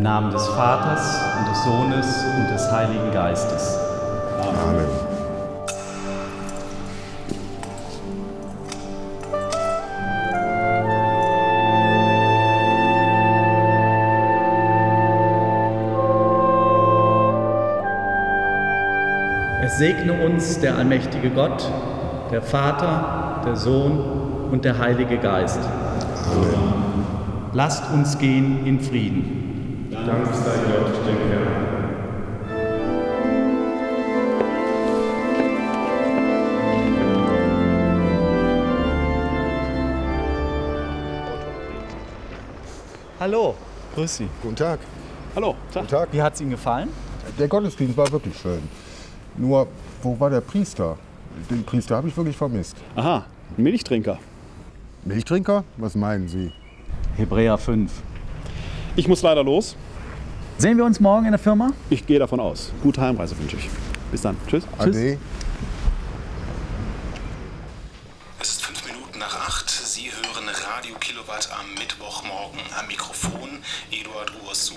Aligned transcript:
Im 0.00 0.04
Namen 0.04 0.30
des 0.32 0.48
Vaters 0.48 1.20
und 1.38 1.50
des 1.50 1.62
Sohnes 1.62 2.24
und 2.38 2.50
des 2.50 2.72
Heiligen 2.72 3.12
Geistes. 3.12 3.76
Amen. 4.40 4.86
Es 19.62 19.76
segne 19.76 20.24
uns 20.24 20.60
der 20.60 20.78
allmächtige 20.78 21.28
Gott, 21.28 21.70
der 22.30 22.40
Vater, 22.40 23.42
der 23.44 23.56
Sohn 23.56 24.48
und 24.50 24.64
der 24.64 24.78
Heilige 24.78 25.18
Geist. 25.18 25.60
Amen. 25.60 27.04
Lasst 27.52 27.84
uns 27.92 28.16
gehen 28.16 28.64
in 28.64 28.80
Frieden. 28.80 29.49
Dank 29.90 30.26
sei 30.32 30.56
Gott, 30.68 30.94
dem 31.04 31.16
Herrn. 31.30 31.70
Hallo, 43.18 43.56
grüß 43.96 44.16
Sie. 44.16 44.28
Guten 44.40 44.54
Tag. 44.54 44.78
Hallo, 45.34 45.56
Tag. 45.72 45.82
Guten 45.82 45.88
Tag. 45.88 46.08
Wie 46.12 46.22
hat 46.22 46.34
es 46.34 46.40
Ihnen 46.40 46.50
gefallen? 46.50 46.90
Der 47.36 47.48
Gottesdienst 47.48 47.96
war 47.96 48.10
wirklich 48.12 48.38
schön. 48.38 48.62
Nur, 49.36 49.66
wo 50.02 50.20
war 50.20 50.30
der 50.30 50.40
Priester? 50.40 50.96
Den 51.50 51.64
Priester 51.64 51.96
habe 51.96 52.06
ich 52.06 52.16
wirklich 52.16 52.36
vermisst. 52.36 52.76
Aha, 52.94 53.26
Milchtrinker. 53.56 54.18
Milchtrinker? 55.04 55.64
Was 55.76 55.96
meinen 55.96 56.28
Sie? 56.28 56.52
Hebräer 57.16 57.58
5. 57.58 57.90
Ich 58.96 59.06
muss 59.08 59.22
leider 59.22 59.44
los. 59.44 59.76
Sehen 60.58 60.76
wir 60.76 60.84
uns 60.84 61.00
morgen 61.00 61.24
in 61.24 61.32
der 61.32 61.38
Firma? 61.38 61.70
Ich 61.88 62.06
gehe 62.06 62.18
davon 62.18 62.40
aus. 62.40 62.72
Gute 62.82 63.00
Heimreise 63.00 63.38
wünsche 63.38 63.56
ich. 63.56 63.68
Bis 64.10 64.22
dann. 64.22 64.36
Tschüss. 64.46 64.64
Ade. 64.78 64.90
Es 64.90 65.18
nach 69.20 69.34
acht. 69.34 69.68
Sie 69.68 70.10
hören 70.10 70.48
Radio 70.48 70.96
Kilowatt 70.96 71.50
am 71.52 71.74
Mittwochmorgen. 71.74 72.58
Am 72.78 72.86
Mikrofon 72.86 73.62
Eduard 73.90 74.32
Ursu. 74.42 74.74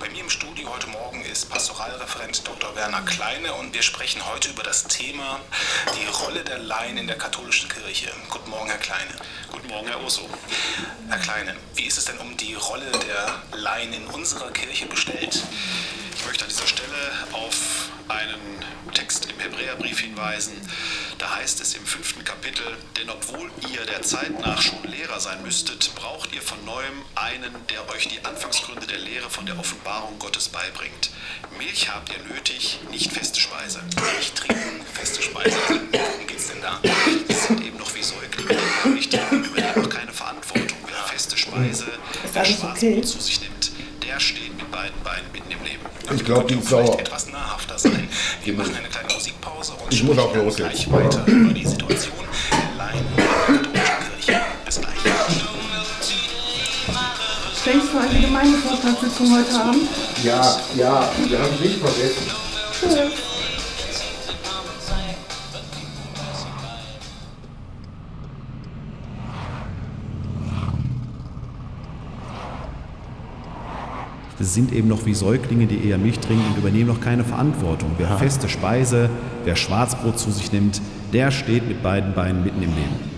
Bei 0.00 0.08
mir 0.10 0.22
im 0.22 0.30
Studio 0.30 0.68
heute 0.74 0.88
Morgen 0.88 1.24
ist 1.24 1.48
Pastoralreferent 1.48 2.44
Dr. 2.44 2.74
Werner 2.74 3.02
Kleine 3.02 3.54
und 3.54 3.72
wir 3.72 3.82
sprechen 3.82 4.26
heute 4.26 4.48
über 4.50 4.64
das 4.64 4.82
Thema 4.88 5.38
die 5.94 6.06
Rolle 6.06 6.42
der 6.42 6.58
Laien 6.58 6.96
in 6.96 7.06
der 7.06 7.16
katholischen 7.16 7.68
Kirche. 7.68 8.10
Guten 8.30 8.50
Morgen, 8.50 8.68
Herr 8.68 8.78
Kleine. 8.78 9.14
Guten 9.52 9.68
Morgen, 9.68 9.86
Herr 9.86 10.02
Ursu. 10.02 10.22
Herr 11.08 11.18
Kleine, 11.18 11.54
wie 11.76 11.84
ist 11.84 11.96
es 11.96 12.06
denn 12.06 12.18
um 12.18 12.36
die 12.36 12.54
Rolle 12.54 12.90
der 12.90 13.42
Laien 13.56 13.92
in 13.92 14.06
unserer 14.08 14.50
Kirche 14.50 14.86
bestellt? 14.86 15.40
Ich 16.16 16.26
möchte 16.26 16.44
an 16.44 16.50
dieser 16.50 16.66
Stelle 16.66 17.12
auf 17.30 17.90
einen 18.08 18.64
Text 18.92 19.26
im 19.30 19.38
Hebräerbrief 19.40 20.00
hinweisen. 20.00 20.60
Da 21.18 21.36
heißt 21.36 21.60
es 21.60 21.74
im 21.74 21.84
fünften 21.84 22.24
Kapitel, 22.24 22.43
obwohl 23.28 23.50
ihr 23.72 23.84
der 23.86 24.02
Zeit 24.02 24.38
nach 24.40 24.60
schon 24.60 24.82
Lehrer 24.84 25.18
sein 25.20 25.42
müsstet, 25.42 25.90
braucht 25.94 26.34
ihr 26.34 26.42
von 26.42 26.62
neuem 26.64 27.02
einen, 27.14 27.54
der 27.70 27.88
euch 27.94 28.08
die 28.08 28.24
Anfangsgründe 28.24 28.86
der 28.86 28.98
Lehre 28.98 29.30
von 29.30 29.46
der 29.46 29.58
Offenbarung 29.58 30.18
Gottes 30.18 30.48
beibringt. 30.48 31.10
Milch 31.58 31.88
habt 31.90 32.10
ihr 32.10 32.34
nötig, 32.34 32.80
nicht 32.90 33.12
feste 33.12 33.40
Speise. 33.40 33.80
Milch 33.96 34.32
trinken, 34.32 34.80
feste 34.92 35.22
Speise. 35.22 35.56
Worum 35.68 36.26
geht's 36.26 36.48
denn 36.48 36.60
da? 36.62 36.80
Die 37.28 37.32
sind 37.32 37.64
eben 37.64 37.78
noch 37.78 37.94
wie 37.94 38.02
Säuglinge. 38.02 38.60
Milch 38.84 39.08
trinken 39.08 39.44
übernimmt 39.44 39.76
noch 39.76 39.90
keine 39.90 40.12
Verantwortung. 40.12 40.78
Wer 40.86 41.04
feste 41.04 41.36
Speise, 41.36 41.86
wer 42.32 42.44
Schwarzbrot 42.44 42.76
okay? 42.76 43.02
zu 43.02 43.20
sich 43.20 43.40
nimmt, 43.40 43.72
der 44.06 44.20
steht 44.20 44.54
mit 44.56 44.70
beiden 44.70 45.00
Beinen 45.02 45.30
mitten 45.32 45.50
im 45.50 45.62
Leben. 45.64 45.84
Ich 46.14 46.24
glaube, 46.24 46.46
die 46.52 46.58
ist 46.58 46.68
sauer. 46.68 46.98
etwas 47.00 47.28
nahrhafter 47.28 47.78
sein. 47.78 48.08
Wir 48.42 48.52
machen 48.54 48.74
eine 48.74 48.88
kleine 48.88 49.12
Musikpause 49.14 49.72
und 49.72 49.92
Ich 49.92 50.02
muss 50.02 50.18
auch 50.18 50.34
los 50.34 50.56
gleich 50.56 50.80
jetzt. 50.80 50.92
weiter 50.92 51.24
über 51.26 51.52
die 51.54 51.66
Situation 51.66 52.12
Denkst 57.64 57.86
du 57.92 57.98
an 57.98 58.08
die 58.14 58.20
Gemeindevorstandssitzung 58.20 59.32
heute 59.32 59.54
Abend? 59.58 59.88
Ja, 60.22 60.60
ja, 60.76 61.10
wir 61.26 61.38
haben 61.38 61.62
nicht 61.62 61.78
vergessen. 61.78 62.30
Tschüss. 62.78 63.34
Sie 74.38 74.44
sind 74.44 74.72
eben 74.72 74.88
noch 74.88 75.06
wie 75.06 75.14
Säuglinge, 75.14 75.66
die 75.66 75.88
eher 75.88 75.96
Milch 75.96 76.18
trinken 76.18 76.44
und 76.50 76.58
übernehmen 76.58 76.88
noch 76.88 77.00
keine 77.00 77.24
Verantwortung. 77.24 77.92
Wer 77.96 78.18
feste 78.18 78.50
Speise, 78.50 79.08
wer 79.46 79.56
Schwarzbrot 79.56 80.18
zu 80.18 80.30
sich 80.30 80.52
nimmt, 80.52 80.82
der 81.14 81.30
steht 81.30 81.66
mit 81.66 81.82
beiden 81.82 82.12
Beinen 82.12 82.44
mitten 82.44 82.62
im 82.62 82.74
Leben. 82.74 83.13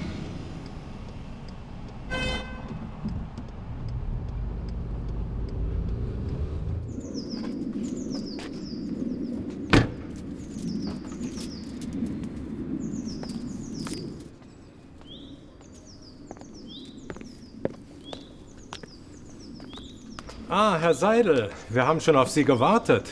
Ah, 20.49 20.79
Herr 20.81 20.95
Seidel, 20.95 21.51
wir 21.71 21.89
haben 21.89 22.01
schon 22.01 22.15
auf 22.15 22.31
Sie 22.31 22.45
gewartet. 22.45 23.03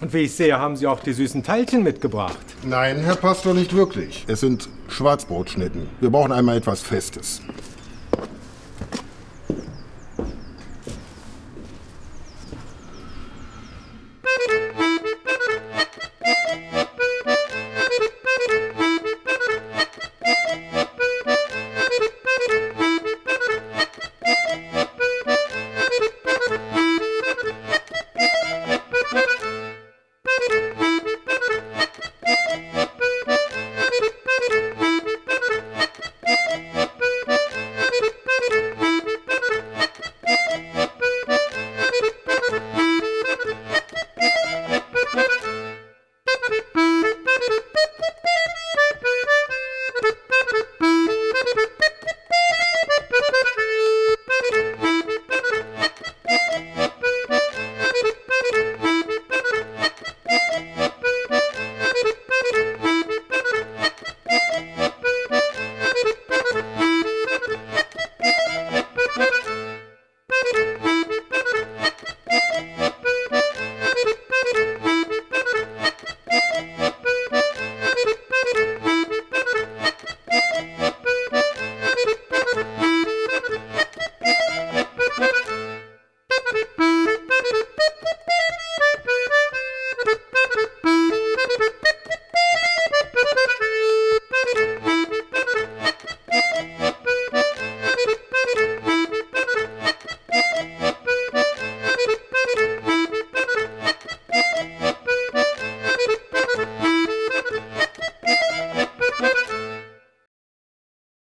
Und 0.00 0.12
wie 0.12 0.22
ich 0.22 0.34
sehe, 0.34 0.58
haben 0.58 0.74
Sie 0.74 0.88
auch 0.88 0.98
die 0.98 1.12
süßen 1.12 1.44
Teilchen 1.44 1.84
mitgebracht. 1.84 2.36
Nein, 2.64 2.98
Herr 2.98 3.14
Pastor, 3.14 3.54
nicht 3.54 3.76
wirklich. 3.76 4.24
Es 4.26 4.40
sind 4.40 4.68
Schwarzbrotschnitten. 4.88 5.88
Wir 6.00 6.10
brauchen 6.10 6.32
einmal 6.32 6.56
etwas 6.56 6.82
Festes. 6.82 7.42